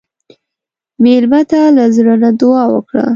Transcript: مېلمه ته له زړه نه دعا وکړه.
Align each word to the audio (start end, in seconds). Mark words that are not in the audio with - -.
مېلمه 1.03 1.41
ته 1.49 1.59
له 1.75 1.85
زړه 1.95 2.13
نه 2.23 2.29
دعا 2.39 2.63
وکړه. 2.73 3.05